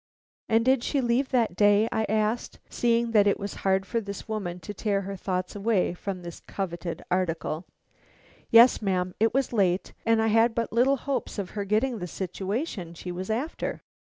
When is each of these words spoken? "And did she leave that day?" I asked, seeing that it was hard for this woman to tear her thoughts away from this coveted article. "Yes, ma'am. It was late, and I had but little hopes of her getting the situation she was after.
"And 0.49 0.65
did 0.65 0.83
she 0.83 0.99
leave 0.99 1.29
that 1.29 1.55
day?" 1.55 1.87
I 1.91 2.05
asked, 2.05 2.57
seeing 2.71 3.11
that 3.11 3.27
it 3.27 3.39
was 3.39 3.53
hard 3.61 3.85
for 3.85 4.01
this 4.01 4.27
woman 4.27 4.59
to 4.61 4.73
tear 4.73 5.01
her 5.01 5.15
thoughts 5.15 5.55
away 5.55 5.93
from 5.93 6.23
this 6.23 6.39
coveted 6.39 7.03
article. 7.11 7.67
"Yes, 8.49 8.81
ma'am. 8.81 9.13
It 9.19 9.31
was 9.31 9.53
late, 9.53 9.93
and 10.03 10.19
I 10.19 10.29
had 10.29 10.55
but 10.55 10.73
little 10.73 10.97
hopes 10.97 11.37
of 11.37 11.51
her 11.51 11.65
getting 11.65 11.99
the 11.99 12.07
situation 12.07 12.95
she 12.95 13.11
was 13.11 13.29
after. 13.29 13.83